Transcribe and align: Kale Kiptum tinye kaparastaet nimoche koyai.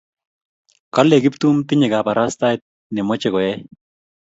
Kale 0.93 1.15
Kiptum 1.23 1.55
tinye 1.67 1.87
kaparastaet 1.93 2.61
nimoche 2.93 3.27
koyai. 3.33 3.59